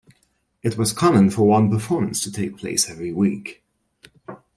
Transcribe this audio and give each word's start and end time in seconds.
It 0.63 0.79
was 0.79 0.93
common 0.93 1.29
for 1.29 1.43
one 1.43 1.69
performance 1.69 2.23
to 2.23 2.31
take 2.31 2.57
place 2.57 2.89
every 2.89 3.13
week. 3.13 3.61